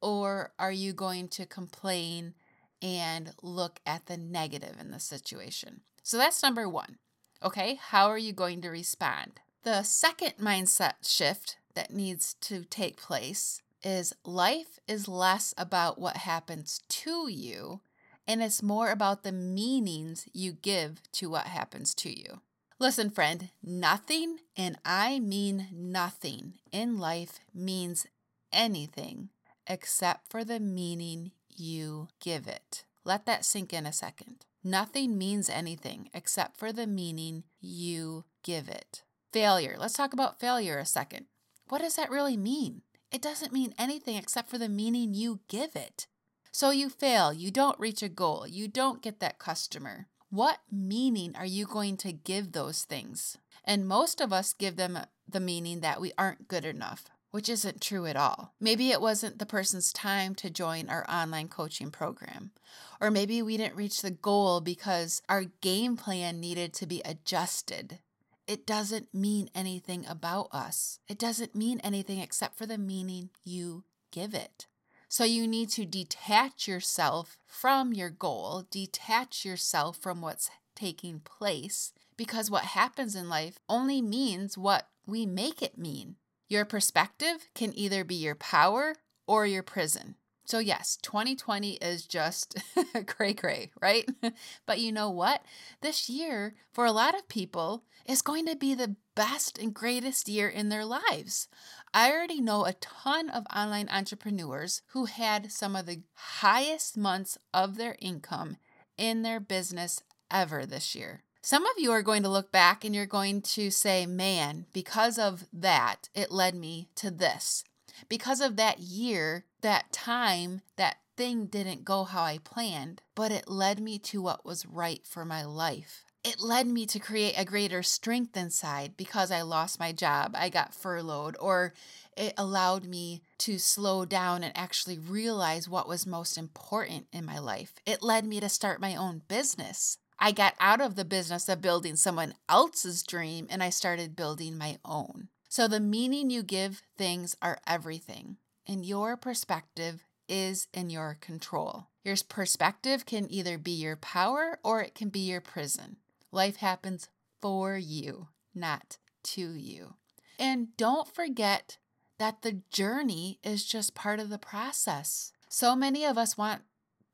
Or 0.00 0.52
are 0.58 0.72
you 0.72 0.92
going 0.92 1.28
to 1.30 1.46
complain 1.46 2.34
and 2.80 3.32
look 3.42 3.80
at 3.84 4.06
the 4.06 4.16
negative 4.16 4.76
in 4.80 4.92
the 4.92 5.00
situation? 5.00 5.80
So 6.04 6.16
that's 6.16 6.42
number 6.42 6.68
one. 6.68 6.98
Okay, 7.42 7.78
how 7.80 8.08
are 8.08 8.18
you 8.18 8.32
going 8.32 8.60
to 8.62 8.68
respond? 8.68 9.40
The 9.62 9.82
second 9.82 10.34
mindset 10.40 10.94
shift 11.02 11.56
that 11.74 11.92
needs 11.92 12.34
to 12.40 12.64
take 12.64 13.00
place 13.00 13.62
is 13.82 14.14
life 14.24 14.80
is 14.88 15.06
less 15.06 15.54
about 15.56 16.00
what 16.00 16.18
happens 16.18 16.80
to 16.88 17.28
you 17.30 17.80
and 18.28 18.42
it's 18.42 18.62
more 18.62 18.90
about 18.90 19.22
the 19.22 19.32
meanings 19.32 20.28
you 20.34 20.52
give 20.52 21.00
to 21.12 21.30
what 21.30 21.46
happens 21.46 21.94
to 21.94 22.10
you. 22.10 22.40
Listen, 22.78 23.08
friend, 23.08 23.48
nothing, 23.62 24.38
and 24.54 24.78
I 24.84 25.18
mean 25.18 25.68
nothing, 25.72 26.54
in 26.70 26.98
life 26.98 27.40
means 27.54 28.06
anything 28.52 29.30
except 29.66 30.30
for 30.30 30.44
the 30.44 30.60
meaning 30.60 31.32
you 31.48 32.08
give 32.20 32.46
it. 32.46 32.84
Let 33.02 33.24
that 33.26 33.44
sink 33.44 33.72
in 33.72 33.86
a 33.86 33.92
second. 33.92 34.44
Nothing 34.68 35.16
means 35.16 35.48
anything 35.48 36.10
except 36.12 36.58
for 36.58 36.74
the 36.74 36.86
meaning 36.86 37.44
you 37.58 38.26
give 38.42 38.68
it. 38.68 39.02
Failure. 39.32 39.76
Let's 39.78 39.94
talk 39.94 40.12
about 40.12 40.38
failure 40.38 40.78
a 40.78 40.84
second. 40.84 41.24
What 41.70 41.80
does 41.80 41.96
that 41.96 42.10
really 42.10 42.36
mean? 42.36 42.82
It 43.10 43.22
doesn't 43.22 43.50
mean 43.50 43.72
anything 43.78 44.16
except 44.16 44.50
for 44.50 44.58
the 44.58 44.68
meaning 44.68 45.14
you 45.14 45.40
give 45.48 45.74
it. 45.74 46.06
So 46.52 46.68
you 46.68 46.90
fail, 46.90 47.32
you 47.32 47.50
don't 47.50 47.80
reach 47.80 48.02
a 48.02 48.10
goal, 48.10 48.46
you 48.46 48.68
don't 48.68 49.00
get 49.00 49.20
that 49.20 49.38
customer. 49.38 50.08
What 50.28 50.58
meaning 50.70 51.34
are 51.34 51.46
you 51.46 51.64
going 51.64 51.96
to 51.98 52.12
give 52.12 52.52
those 52.52 52.84
things? 52.84 53.38
And 53.64 53.88
most 53.88 54.20
of 54.20 54.34
us 54.34 54.52
give 54.52 54.76
them 54.76 54.98
the 55.26 55.40
meaning 55.40 55.80
that 55.80 55.98
we 55.98 56.12
aren't 56.18 56.46
good 56.46 56.66
enough, 56.66 57.06
which 57.30 57.48
isn't 57.48 57.80
true 57.80 58.06
at 58.06 58.16
all. 58.16 58.54
Maybe 58.60 58.90
it 58.90 59.00
wasn't 59.00 59.38
the 59.38 59.46
person's 59.46 59.92
time 59.92 60.34
to 60.36 60.50
join 60.50 60.88
our 60.88 61.08
online 61.10 61.48
coaching 61.48 61.90
program. 61.90 62.52
Or 63.00 63.10
maybe 63.10 63.42
we 63.42 63.56
didn't 63.56 63.76
reach 63.76 64.02
the 64.02 64.10
goal 64.10 64.60
because 64.60 65.22
our 65.28 65.44
game 65.60 65.96
plan 65.96 66.40
needed 66.40 66.72
to 66.74 66.86
be 66.86 67.02
adjusted. 67.04 67.98
It 68.46 68.66
doesn't 68.66 69.12
mean 69.12 69.50
anything 69.54 70.06
about 70.06 70.48
us. 70.52 71.00
It 71.06 71.18
doesn't 71.18 71.54
mean 71.54 71.80
anything 71.80 72.18
except 72.18 72.56
for 72.56 72.66
the 72.66 72.78
meaning 72.78 73.30
you 73.44 73.84
give 74.10 74.34
it. 74.34 74.66
So 75.08 75.24
you 75.24 75.46
need 75.46 75.70
to 75.70 75.86
detach 75.86 76.68
yourself 76.68 77.38
from 77.46 77.92
your 77.92 78.10
goal, 78.10 78.66
detach 78.70 79.44
yourself 79.44 79.96
from 79.96 80.20
what's 80.20 80.50
taking 80.74 81.20
place, 81.20 81.92
because 82.16 82.50
what 82.50 82.64
happens 82.64 83.14
in 83.14 83.28
life 83.28 83.58
only 83.68 84.02
means 84.02 84.58
what 84.58 84.88
we 85.06 85.24
make 85.24 85.62
it 85.62 85.78
mean. 85.78 86.16
Your 86.48 86.64
perspective 86.64 87.48
can 87.54 87.76
either 87.78 88.04
be 88.04 88.14
your 88.14 88.34
power 88.34 88.94
or 89.26 89.46
your 89.46 89.62
prison. 89.62 90.16
So, 90.46 90.60
yes, 90.60 90.96
2020 91.02 91.74
is 91.74 92.06
just 92.06 92.56
cray 93.06 93.34
cray, 93.34 93.70
right? 93.82 94.08
but 94.66 94.80
you 94.80 94.90
know 94.90 95.10
what? 95.10 95.42
This 95.82 96.08
year, 96.08 96.54
for 96.72 96.86
a 96.86 96.92
lot 96.92 97.14
of 97.14 97.28
people, 97.28 97.84
is 98.06 98.22
going 98.22 98.46
to 98.46 98.56
be 98.56 98.74
the 98.74 98.96
best 99.14 99.58
and 99.58 99.74
greatest 99.74 100.26
year 100.26 100.48
in 100.48 100.70
their 100.70 100.86
lives. 100.86 101.48
I 101.92 102.10
already 102.10 102.40
know 102.40 102.64
a 102.64 102.72
ton 102.72 103.28
of 103.28 103.44
online 103.54 103.90
entrepreneurs 103.90 104.80
who 104.92 105.04
had 105.04 105.52
some 105.52 105.76
of 105.76 105.84
the 105.84 106.00
highest 106.14 106.96
months 106.96 107.36
of 107.52 107.76
their 107.76 107.96
income 108.00 108.56
in 108.96 109.20
their 109.20 109.40
business 109.40 110.02
ever 110.30 110.64
this 110.64 110.94
year. 110.94 111.24
Some 111.48 111.64
of 111.64 111.78
you 111.78 111.92
are 111.92 112.02
going 112.02 112.24
to 112.24 112.28
look 112.28 112.52
back 112.52 112.84
and 112.84 112.94
you're 112.94 113.06
going 113.06 113.40
to 113.40 113.70
say, 113.70 114.04
man, 114.04 114.66
because 114.74 115.18
of 115.18 115.46
that, 115.50 116.10
it 116.14 116.30
led 116.30 116.54
me 116.54 116.90
to 116.96 117.10
this. 117.10 117.64
Because 118.06 118.42
of 118.42 118.56
that 118.56 118.80
year, 118.80 119.46
that 119.62 119.90
time, 119.90 120.60
that 120.76 120.98
thing 121.16 121.46
didn't 121.46 121.86
go 121.86 122.04
how 122.04 122.22
I 122.22 122.36
planned, 122.36 123.00
but 123.14 123.32
it 123.32 123.48
led 123.48 123.80
me 123.80 123.98
to 123.98 124.20
what 124.20 124.44
was 124.44 124.66
right 124.66 125.00
for 125.06 125.24
my 125.24 125.42
life. 125.42 126.04
It 126.22 126.38
led 126.38 126.66
me 126.66 126.84
to 126.84 126.98
create 126.98 127.32
a 127.38 127.46
greater 127.46 127.82
strength 127.82 128.36
inside 128.36 128.98
because 128.98 129.30
I 129.30 129.40
lost 129.40 129.80
my 129.80 129.90
job, 129.90 130.36
I 130.38 130.50
got 130.50 130.74
furloughed, 130.74 131.38
or 131.40 131.72
it 132.14 132.34
allowed 132.36 132.84
me 132.84 133.22
to 133.38 133.58
slow 133.58 134.04
down 134.04 134.44
and 134.44 134.54
actually 134.54 134.98
realize 134.98 135.66
what 135.66 135.88
was 135.88 136.06
most 136.06 136.36
important 136.36 137.06
in 137.10 137.24
my 137.24 137.38
life. 137.38 137.72
It 137.86 138.02
led 138.02 138.26
me 138.26 138.38
to 138.38 138.50
start 138.50 138.82
my 138.82 138.94
own 138.94 139.22
business. 139.28 139.96
I 140.18 140.32
got 140.32 140.54
out 140.58 140.80
of 140.80 140.96
the 140.96 141.04
business 141.04 141.48
of 141.48 141.62
building 141.62 141.96
someone 141.96 142.34
else's 142.48 143.02
dream 143.02 143.46
and 143.50 143.62
I 143.62 143.70
started 143.70 144.16
building 144.16 144.58
my 144.58 144.78
own. 144.84 145.28
So, 145.48 145.66
the 145.66 145.80
meaning 145.80 146.28
you 146.28 146.42
give 146.42 146.82
things 146.98 147.34
are 147.40 147.58
everything, 147.66 148.36
and 148.66 148.84
your 148.84 149.16
perspective 149.16 150.04
is 150.28 150.68
in 150.74 150.90
your 150.90 151.16
control. 151.20 151.86
Your 152.04 152.16
perspective 152.28 153.06
can 153.06 153.32
either 153.32 153.56
be 153.56 153.70
your 153.70 153.96
power 153.96 154.58
or 154.62 154.82
it 154.82 154.94
can 154.94 155.08
be 155.08 155.20
your 155.20 155.40
prison. 155.40 155.96
Life 156.30 156.56
happens 156.56 157.08
for 157.40 157.78
you, 157.78 158.28
not 158.54 158.98
to 159.22 159.52
you. 159.52 159.94
And 160.38 160.76
don't 160.76 161.12
forget 161.14 161.78
that 162.18 162.42
the 162.42 162.60
journey 162.70 163.38
is 163.42 163.64
just 163.64 163.94
part 163.94 164.20
of 164.20 164.28
the 164.28 164.38
process. 164.38 165.32
So 165.48 165.74
many 165.74 166.04
of 166.04 166.18
us 166.18 166.36
want 166.36 166.62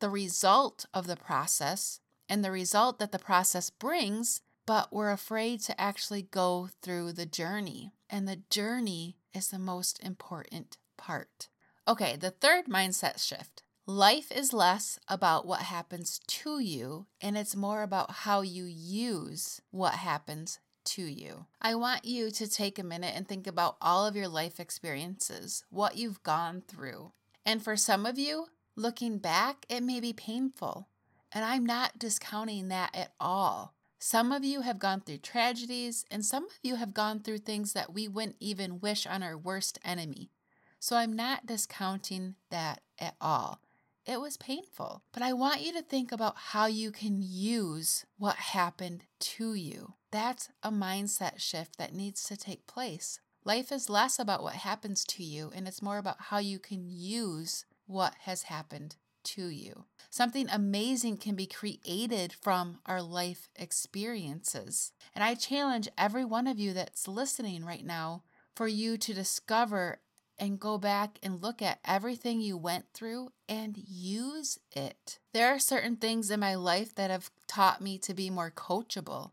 the 0.00 0.10
result 0.10 0.86
of 0.92 1.06
the 1.06 1.16
process 1.16 2.00
and 2.28 2.44
the 2.44 2.50
result 2.50 2.98
that 2.98 3.12
the 3.12 3.18
process 3.18 3.70
brings, 3.70 4.40
but 4.66 4.92
we're 4.92 5.12
afraid 5.12 5.60
to 5.60 5.80
actually 5.80 6.22
go 6.22 6.70
through 6.82 7.12
the 7.12 7.26
journey. 7.26 7.92
And 8.08 8.26
the 8.26 8.42
journey 8.50 9.18
is 9.34 9.48
the 9.48 9.58
most 9.58 10.02
important 10.02 10.76
part. 10.96 11.48
Okay, 11.86 12.16
the 12.16 12.30
third 12.30 12.66
mindset 12.66 13.24
shift. 13.24 13.62
Life 13.86 14.32
is 14.32 14.54
less 14.54 14.98
about 15.08 15.46
what 15.46 15.60
happens 15.60 16.18
to 16.26 16.58
you, 16.58 17.06
and 17.20 17.36
it's 17.36 17.54
more 17.54 17.82
about 17.82 18.10
how 18.10 18.40
you 18.40 18.64
use 18.64 19.60
what 19.70 19.94
happens 19.94 20.58
to 20.84 21.02
you. 21.02 21.44
I 21.60 21.74
want 21.74 22.06
you 22.06 22.30
to 22.30 22.48
take 22.48 22.78
a 22.78 22.84
minute 22.84 23.12
and 23.14 23.28
think 23.28 23.46
about 23.46 23.76
all 23.82 24.06
of 24.06 24.16
your 24.16 24.28
life 24.28 24.58
experiences, 24.58 25.64
what 25.68 25.96
you've 25.96 26.22
gone 26.22 26.62
through. 26.66 27.12
And 27.44 27.62
for 27.62 27.76
some 27.76 28.06
of 28.06 28.18
you, 28.18 28.46
looking 28.74 29.18
back, 29.18 29.66
it 29.68 29.82
may 29.82 30.00
be 30.00 30.14
painful. 30.14 30.88
And 31.34 31.44
I'm 31.44 31.66
not 31.66 31.98
discounting 31.98 32.68
that 32.68 32.94
at 32.94 33.12
all. 33.18 33.74
Some 33.98 34.30
of 34.30 34.44
you 34.44 34.60
have 34.60 34.78
gone 34.78 35.00
through 35.00 35.18
tragedies, 35.18 36.04
and 36.10 36.24
some 36.24 36.44
of 36.44 36.52
you 36.62 36.76
have 36.76 36.94
gone 36.94 37.20
through 37.20 37.38
things 37.38 37.72
that 37.72 37.92
we 37.92 38.06
wouldn't 38.06 38.36
even 38.38 38.78
wish 38.78 39.04
on 39.04 39.22
our 39.22 39.36
worst 39.36 39.78
enemy. 39.84 40.30
So 40.78 40.96
I'm 40.96 41.16
not 41.16 41.46
discounting 41.46 42.36
that 42.50 42.82
at 43.00 43.16
all. 43.20 43.60
It 44.06 44.20
was 44.20 44.36
painful, 44.36 45.02
but 45.12 45.22
I 45.22 45.32
want 45.32 45.62
you 45.62 45.72
to 45.72 45.82
think 45.82 46.12
about 46.12 46.34
how 46.36 46.66
you 46.66 46.92
can 46.92 47.20
use 47.20 48.04
what 48.18 48.36
happened 48.36 49.04
to 49.18 49.54
you. 49.54 49.94
That's 50.12 50.50
a 50.62 50.70
mindset 50.70 51.40
shift 51.40 51.78
that 51.78 51.94
needs 51.94 52.22
to 52.24 52.36
take 52.36 52.66
place. 52.66 53.18
Life 53.44 53.72
is 53.72 53.90
less 53.90 54.18
about 54.18 54.42
what 54.42 54.54
happens 54.54 55.04
to 55.06 55.24
you, 55.24 55.50
and 55.54 55.66
it's 55.66 55.82
more 55.82 55.98
about 55.98 56.16
how 56.18 56.38
you 56.38 56.58
can 56.58 56.86
use 56.88 57.64
what 57.86 58.14
has 58.20 58.44
happened 58.44 58.96
to 59.24 59.48
you. 59.48 59.84
Something 60.10 60.48
amazing 60.50 61.16
can 61.16 61.34
be 61.34 61.46
created 61.46 62.32
from 62.32 62.78
our 62.86 63.02
life 63.02 63.48
experiences. 63.56 64.92
And 65.14 65.24
I 65.24 65.34
challenge 65.34 65.88
every 65.98 66.24
one 66.24 66.46
of 66.46 66.58
you 66.58 66.72
that's 66.72 67.08
listening 67.08 67.64
right 67.64 67.84
now 67.84 68.22
for 68.54 68.68
you 68.68 68.96
to 68.98 69.14
discover 69.14 69.98
and 70.38 70.60
go 70.60 70.78
back 70.78 71.18
and 71.22 71.42
look 71.42 71.62
at 71.62 71.78
everything 71.84 72.40
you 72.40 72.56
went 72.56 72.86
through 72.92 73.30
and 73.48 73.76
use 73.76 74.58
it. 74.72 75.18
There 75.32 75.48
are 75.48 75.58
certain 75.58 75.96
things 75.96 76.30
in 76.30 76.40
my 76.40 76.54
life 76.54 76.94
that 76.94 77.10
have 77.10 77.30
taught 77.46 77.80
me 77.80 77.98
to 77.98 78.14
be 78.14 78.30
more 78.30 78.50
coachable. 78.50 79.30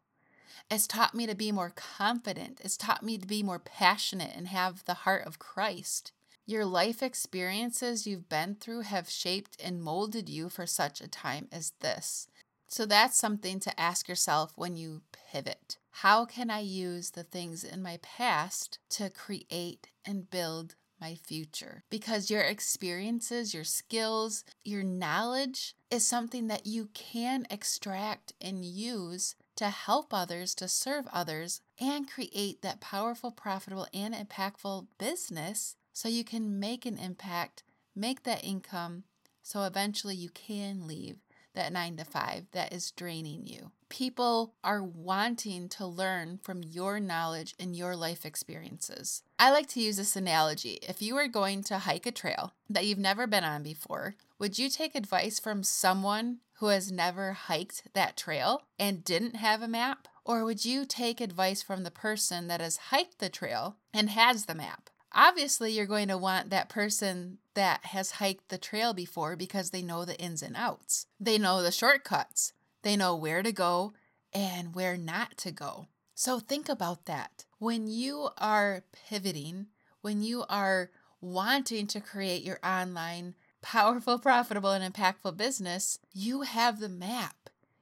It's 0.69 0.87
taught 0.87 1.15
me 1.15 1.27
to 1.27 1.35
be 1.35 1.51
more 1.51 1.73
confident. 1.75 2.61
It's 2.63 2.77
taught 2.77 3.03
me 3.03 3.17
to 3.17 3.27
be 3.27 3.43
more 3.43 3.59
passionate 3.59 4.31
and 4.35 4.47
have 4.47 4.85
the 4.85 4.93
heart 4.93 5.25
of 5.25 5.39
Christ. 5.39 6.11
Your 6.51 6.65
life 6.65 7.01
experiences 7.01 8.05
you've 8.05 8.27
been 8.27 8.55
through 8.55 8.81
have 8.81 9.09
shaped 9.09 9.55
and 9.63 9.81
molded 9.81 10.27
you 10.27 10.49
for 10.49 10.65
such 10.65 10.99
a 10.99 11.07
time 11.07 11.47
as 11.49 11.71
this. 11.79 12.27
So 12.67 12.85
that's 12.85 13.15
something 13.15 13.61
to 13.61 13.79
ask 13.79 14.09
yourself 14.09 14.51
when 14.57 14.75
you 14.75 15.01
pivot. 15.31 15.77
How 15.91 16.25
can 16.25 16.49
I 16.49 16.59
use 16.59 17.11
the 17.11 17.23
things 17.23 17.63
in 17.63 17.81
my 17.81 17.99
past 18.01 18.79
to 18.89 19.09
create 19.09 19.87
and 20.03 20.29
build 20.29 20.75
my 20.99 21.15
future 21.15 21.85
because 21.89 22.29
your 22.29 22.41
experiences, 22.41 23.53
your 23.53 23.63
skills, 23.63 24.43
your 24.65 24.83
knowledge 24.83 25.73
is 25.89 26.05
something 26.05 26.47
that 26.47 26.65
you 26.65 26.89
can 26.93 27.47
extract 27.49 28.33
and 28.41 28.65
use 28.65 29.35
to 29.55 29.69
help 29.69 30.13
others, 30.13 30.53
to 30.55 30.67
serve 30.67 31.07
others, 31.13 31.61
and 31.79 32.11
create 32.11 32.61
that 32.61 32.81
powerful, 32.81 33.31
profitable, 33.31 33.87
and 33.93 34.13
impactful 34.13 34.87
business 34.97 35.77
so 35.93 36.07
you 36.07 36.23
can 36.23 36.59
make 36.59 36.85
an 36.85 36.97
impact, 36.97 37.63
make 37.95 38.23
that 38.23 38.43
income, 38.43 39.03
so 39.41 39.63
eventually 39.63 40.15
you 40.15 40.29
can 40.29 40.87
leave 40.87 41.17
that 41.53 41.73
nine 41.73 41.97
to 41.97 42.05
five 42.05 42.45
that 42.51 42.73
is 42.73 42.91
draining 42.91 43.45
you. 43.45 43.71
People 43.89 44.53
are 44.63 44.81
wanting 44.81 45.67
to 45.67 45.85
learn 45.85 46.39
from 46.41 46.63
your 46.63 46.99
knowledge 46.99 47.53
and 47.59 47.75
your 47.75 47.95
life 47.95 48.25
experiences. 48.25 49.23
I 49.37 49.51
like 49.51 49.67
to 49.69 49.81
use 49.81 49.97
this 49.97 50.15
analogy. 50.15 50.79
If 50.81 51.01
you 51.01 51.15
were 51.15 51.27
going 51.27 51.63
to 51.63 51.79
hike 51.79 52.05
a 52.05 52.11
trail 52.11 52.53
that 52.69 52.85
you've 52.85 52.97
never 52.97 53.27
been 53.27 53.43
on 53.43 53.63
before, 53.63 54.15
would 54.39 54.57
you 54.57 54.69
take 54.69 54.95
advice 54.95 55.39
from 55.39 55.63
someone 55.63 56.37
who 56.55 56.67
has 56.67 56.91
never 56.91 57.33
hiked 57.33 57.83
that 57.93 58.15
trail 58.15 58.61
and 58.79 59.03
didn't 59.03 59.35
have 59.35 59.61
a 59.61 59.67
map? 59.67 60.07
Or 60.23 60.45
would 60.45 60.63
you 60.63 60.85
take 60.85 61.19
advice 61.19 61.61
from 61.61 61.83
the 61.83 61.91
person 61.91 62.47
that 62.47 62.61
has 62.61 62.77
hiked 62.77 63.19
the 63.19 63.29
trail 63.29 63.75
and 63.93 64.09
has 64.11 64.45
the 64.45 64.55
map? 64.55 64.89
Obviously, 65.13 65.71
you're 65.71 65.85
going 65.85 66.07
to 66.07 66.17
want 66.17 66.49
that 66.49 66.69
person 66.69 67.39
that 67.53 67.85
has 67.85 68.11
hiked 68.11 68.49
the 68.49 68.57
trail 68.57 68.93
before 68.93 69.35
because 69.35 69.71
they 69.71 69.81
know 69.81 70.05
the 70.05 70.17
ins 70.19 70.41
and 70.41 70.55
outs. 70.55 71.07
They 71.19 71.37
know 71.37 71.61
the 71.61 71.71
shortcuts. 71.71 72.53
They 72.81 72.95
know 72.95 73.15
where 73.15 73.43
to 73.43 73.51
go 73.51 73.93
and 74.33 74.73
where 74.73 74.97
not 74.97 75.37
to 75.39 75.51
go. 75.51 75.87
So 76.15 76.39
think 76.39 76.69
about 76.69 77.05
that. 77.05 77.45
When 77.59 77.87
you 77.87 78.29
are 78.37 78.83
pivoting, 79.09 79.67
when 80.01 80.21
you 80.21 80.45
are 80.49 80.91
wanting 81.19 81.87
to 81.87 81.99
create 81.99 82.43
your 82.43 82.59
online 82.63 83.35
powerful, 83.61 84.17
profitable, 84.17 84.71
and 84.71 84.93
impactful 84.93 85.37
business, 85.37 85.99
you 86.13 86.41
have 86.41 86.79
the 86.79 86.89
map. 86.89 87.35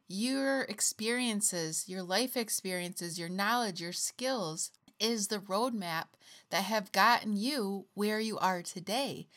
Your 0.08 0.64
experiences, 0.64 1.86
your 1.88 2.02
life 2.02 2.36
experiences, 2.36 3.20
your 3.20 3.30
knowledge, 3.30 3.80
your 3.80 3.94
skills 3.94 4.72
is 5.00 5.28
the 5.28 5.40
roadmap 5.40 6.06
that 6.50 6.64
have 6.64 6.92
gotten 6.92 7.36
you 7.36 7.86
where 7.94 8.20
you 8.20 8.38
are 8.38 8.62
today. 8.62 9.28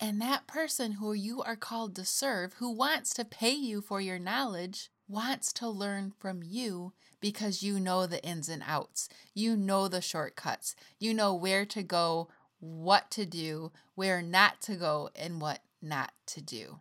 And 0.00 0.20
that 0.20 0.46
person 0.46 0.92
who 0.92 1.12
you 1.12 1.42
are 1.42 1.56
called 1.56 1.96
to 1.96 2.04
serve, 2.04 2.54
who 2.54 2.70
wants 2.70 3.12
to 3.14 3.24
pay 3.24 3.52
you 3.52 3.80
for 3.80 4.00
your 4.00 4.18
knowledge, 4.18 4.90
wants 5.08 5.52
to 5.54 5.68
learn 5.68 6.12
from 6.18 6.42
you 6.42 6.92
because 7.20 7.62
you 7.62 7.80
know 7.80 8.06
the 8.06 8.24
ins 8.24 8.48
and 8.48 8.62
outs. 8.66 9.08
You 9.34 9.56
know 9.56 9.88
the 9.88 10.00
shortcuts. 10.00 10.76
You 11.00 11.14
know 11.14 11.34
where 11.34 11.66
to 11.66 11.82
go, 11.82 12.28
what 12.60 13.10
to 13.12 13.26
do, 13.26 13.72
where 13.94 14.22
not 14.22 14.60
to 14.62 14.76
go, 14.76 15.10
and 15.16 15.40
what 15.40 15.60
not 15.82 16.12
to 16.26 16.40
do. 16.40 16.80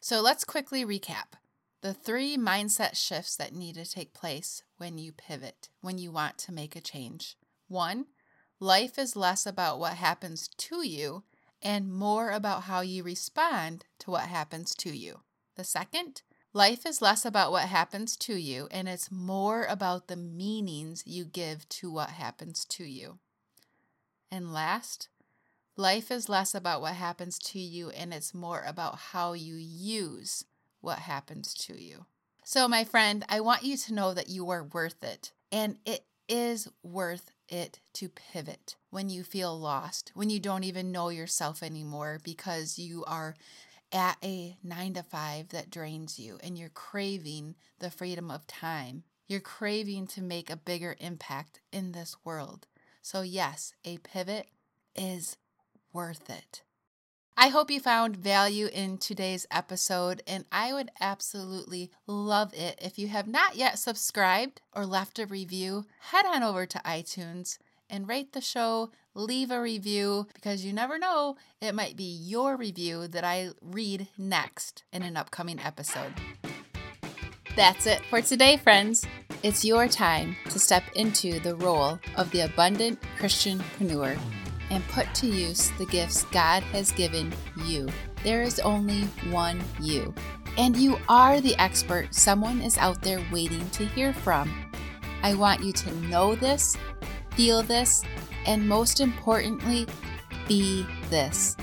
So 0.00 0.20
let's 0.20 0.44
quickly 0.44 0.84
recap 0.84 1.36
the 1.80 1.94
three 1.94 2.36
mindset 2.36 2.96
shifts 2.96 3.36
that 3.36 3.54
need 3.54 3.76
to 3.76 3.84
take 3.84 4.12
place 4.12 4.62
when 4.78 4.98
you 4.98 5.12
pivot, 5.12 5.68
when 5.80 5.98
you 5.98 6.10
want 6.10 6.38
to 6.38 6.52
make 6.52 6.74
a 6.74 6.80
change. 6.80 7.36
One, 7.68 8.06
life 8.58 8.98
is 8.98 9.14
less 9.14 9.46
about 9.46 9.78
what 9.78 9.94
happens 9.94 10.48
to 10.48 10.86
you 10.86 11.22
and 11.62 11.92
more 11.92 12.30
about 12.30 12.64
how 12.64 12.80
you 12.80 13.02
respond 13.02 13.84
to 14.00 14.10
what 14.10 14.28
happens 14.28 14.74
to 14.76 14.90
you. 14.90 15.20
The 15.56 15.64
second, 15.64 16.22
life 16.54 16.86
is 16.86 17.02
less 17.02 17.24
about 17.24 17.52
what 17.52 17.68
happens 17.68 18.16
to 18.18 18.34
you 18.34 18.68
and 18.70 18.88
it's 18.88 19.10
more 19.10 19.64
about 19.64 20.08
the 20.08 20.16
meanings 20.16 21.02
you 21.06 21.24
give 21.24 21.68
to 21.70 21.90
what 21.90 22.10
happens 22.10 22.64
to 22.66 22.84
you. 22.84 23.18
And 24.30 24.52
last, 24.52 25.08
life 25.76 26.10
is 26.10 26.28
less 26.28 26.54
about 26.54 26.80
what 26.80 26.94
happens 26.94 27.38
to 27.38 27.58
you 27.58 27.90
and 27.90 28.14
it's 28.14 28.32
more 28.32 28.62
about 28.66 28.98
how 29.12 29.34
you 29.34 29.56
use 29.56 30.44
what 30.80 31.00
happens 31.00 31.52
to 31.54 31.80
you. 31.80 32.06
So, 32.44 32.66
my 32.66 32.84
friend, 32.84 33.26
I 33.28 33.40
want 33.40 33.62
you 33.62 33.76
to 33.76 33.94
know 33.94 34.14
that 34.14 34.30
you 34.30 34.48
are 34.48 34.64
worth 34.64 35.04
it. 35.04 35.32
And 35.52 35.76
it 35.84 36.04
is 36.28 36.68
worth 36.82 37.30
it 37.48 37.80
to 37.94 38.08
pivot 38.08 38.76
when 38.90 39.08
you 39.08 39.22
feel 39.22 39.58
lost, 39.58 40.12
when 40.14 40.30
you 40.30 40.40
don't 40.40 40.64
even 40.64 40.92
know 40.92 41.08
yourself 41.08 41.62
anymore 41.62 42.18
because 42.22 42.78
you 42.78 43.04
are 43.06 43.34
at 43.92 44.16
a 44.22 44.56
nine 44.62 44.94
to 44.94 45.02
five 45.02 45.48
that 45.48 45.70
drains 45.70 46.18
you 46.18 46.38
and 46.42 46.58
you're 46.58 46.68
craving 46.68 47.54
the 47.78 47.90
freedom 47.90 48.30
of 48.30 48.46
time. 48.46 49.02
You're 49.26 49.40
craving 49.40 50.06
to 50.08 50.22
make 50.22 50.50
a 50.50 50.56
bigger 50.56 50.96
impact 51.00 51.60
in 51.72 51.92
this 51.92 52.16
world. 52.24 52.66
So, 53.02 53.22
yes, 53.22 53.72
a 53.84 53.98
pivot 53.98 54.48
is 54.96 55.36
worth 55.92 56.30
it. 56.30 56.62
I 57.40 57.50
hope 57.50 57.70
you 57.70 57.78
found 57.78 58.16
value 58.16 58.66
in 58.66 58.98
today's 58.98 59.46
episode, 59.48 60.24
and 60.26 60.44
I 60.50 60.72
would 60.72 60.90
absolutely 61.00 61.88
love 62.08 62.52
it 62.52 62.76
if 62.82 62.98
you 62.98 63.06
have 63.06 63.28
not 63.28 63.54
yet 63.54 63.78
subscribed 63.78 64.60
or 64.74 64.84
left 64.84 65.20
a 65.20 65.24
review. 65.24 65.86
Head 66.10 66.26
on 66.26 66.42
over 66.42 66.66
to 66.66 66.80
iTunes 66.80 67.58
and 67.88 68.08
rate 68.08 68.32
the 68.32 68.40
show, 68.40 68.90
leave 69.14 69.52
a 69.52 69.62
review 69.62 70.26
because 70.34 70.64
you 70.64 70.72
never 70.72 70.98
know, 70.98 71.36
it 71.60 71.76
might 71.76 71.94
be 71.94 72.02
your 72.02 72.56
review 72.56 73.06
that 73.06 73.22
I 73.22 73.50
read 73.62 74.08
next 74.18 74.82
in 74.92 75.04
an 75.04 75.16
upcoming 75.16 75.60
episode. 75.60 76.14
That's 77.54 77.86
it 77.86 78.04
for 78.10 78.20
today, 78.20 78.56
friends. 78.56 79.06
It's 79.44 79.64
your 79.64 79.86
time 79.86 80.34
to 80.50 80.58
step 80.58 80.82
into 80.96 81.38
the 81.38 81.54
role 81.54 82.00
of 82.16 82.32
the 82.32 82.40
abundant 82.40 82.98
Christianpreneur 83.16 84.18
and 84.70 84.86
put 84.88 85.12
to 85.14 85.26
use 85.26 85.70
the 85.78 85.86
gifts 85.86 86.24
God 86.24 86.62
has 86.64 86.92
given 86.92 87.32
you. 87.64 87.88
There 88.24 88.42
is 88.42 88.60
only 88.60 89.02
one 89.30 89.60
you, 89.80 90.14
and 90.56 90.76
you 90.76 90.98
are 91.08 91.40
the 91.40 91.56
expert 91.56 92.14
someone 92.14 92.60
is 92.60 92.78
out 92.78 93.00
there 93.02 93.24
waiting 93.32 93.68
to 93.70 93.86
hear 93.86 94.12
from. 94.12 94.52
I 95.22 95.34
want 95.34 95.62
you 95.62 95.72
to 95.72 95.94
know 96.06 96.34
this, 96.34 96.76
feel 97.34 97.62
this, 97.62 98.02
and 98.46 98.68
most 98.68 99.00
importantly, 99.00 99.86
be 100.46 100.86
this. 101.10 101.56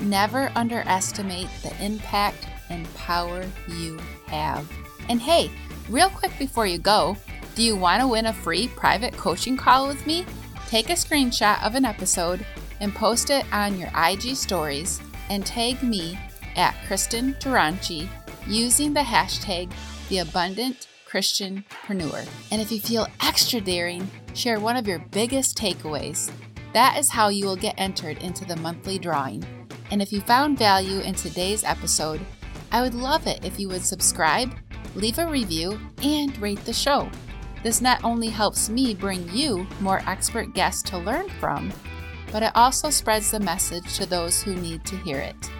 Never 0.00 0.50
underestimate 0.54 1.48
the 1.62 1.84
impact 1.84 2.46
and 2.70 2.92
power 2.94 3.44
you 3.68 3.98
have. 4.26 4.70
And 5.08 5.20
hey, 5.20 5.50
real 5.88 6.08
quick 6.08 6.32
before 6.38 6.66
you 6.66 6.78
go, 6.78 7.16
do 7.54 7.62
you 7.62 7.76
want 7.76 8.00
to 8.00 8.08
win 8.08 8.26
a 8.26 8.32
free 8.32 8.68
private 8.68 9.16
coaching 9.16 9.56
call 9.56 9.88
with 9.88 10.06
me? 10.06 10.24
Take 10.70 10.88
a 10.88 10.92
screenshot 10.92 11.60
of 11.66 11.74
an 11.74 11.84
episode 11.84 12.46
and 12.78 12.94
post 12.94 13.30
it 13.30 13.44
on 13.52 13.76
your 13.76 13.90
IG 13.96 14.36
stories 14.36 15.00
and 15.28 15.44
tag 15.44 15.82
me 15.82 16.16
at 16.54 16.76
Kristin 16.86 17.34
Dronchi 17.40 18.08
using 18.46 18.94
the 18.94 19.00
hashtag 19.00 19.72
The 20.08 20.18
Abundant 20.18 20.86
Christianpreneur. 21.10 22.24
And 22.52 22.62
if 22.62 22.70
you 22.70 22.78
feel 22.78 23.08
extra 23.20 23.60
daring, 23.60 24.08
share 24.32 24.60
one 24.60 24.76
of 24.76 24.86
your 24.86 25.00
biggest 25.10 25.58
takeaways. 25.58 26.30
That 26.72 26.96
is 26.98 27.10
how 27.10 27.30
you 27.30 27.46
will 27.46 27.56
get 27.56 27.74
entered 27.76 28.18
into 28.18 28.44
the 28.44 28.54
monthly 28.54 28.96
drawing. 28.96 29.44
And 29.90 30.00
if 30.00 30.12
you 30.12 30.20
found 30.20 30.56
value 30.56 31.00
in 31.00 31.16
today's 31.16 31.64
episode, 31.64 32.20
I 32.70 32.80
would 32.80 32.94
love 32.94 33.26
it 33.26 33.44
if 33.44 33.58
you 33.58 33.68
would 33.70 33.82
subscribe, 33.82 34.54
leave 34.94 35.18
a 35.18 35.26
review, 35.26 35.80
and 36.00 36.38
rate 36.38 36.64
the 36.64 36.72
show. 36.72 37.10
This 37.62 37.80
not 37.80 38.02
only 38.04 38.28
helps 38.28 38.68
me 38.68 38.94
bring 38.94 39.28
you 39.30 39.66
more 39.80 40.02
expert 40.06 40.54
guests 40.54 40.82
to 40.90 40.98
learn 40.98 41.28
from, 41.40 41.72
but 42.32 42.42
it 42.42 42.52
also 42.54 42.90
spreads 42.90 43.30
the 43.30 43.40
message 43.40 43.96
to 43.96 44.06
those 44.06 44.42
who 44.42 44.54
need 44.54 44.84
to 44.86 44.96
hear 44.98 45.18
it. 45.18 45.50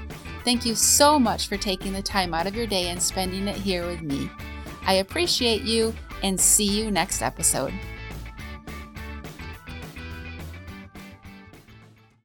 Thank 0.44 0.64
you 0.64 0.74
so 0.74 1.18
much 1.18 1.48
for 1.48 1.56
taking 1.58 1.92
the 1.92 2.02
time 2.02 2.32
out 2.32 2.46
of 2.46 2.56
your 2.56 2.66
day 2.66 2.88
and 2.88 3.02
spending 3.02 3.46
it 3.48 3.56
here 3.56 3.86
with 3.86 4.00
me. 4.00 4.30
I 4.86 4.94
appreciate 4.94 5.62
you 5.62 5.94
and 6.22 6.40
see 6.40 6.64
you 6.64 6.90
next 6.90 7.20
episode. 7.20 7.74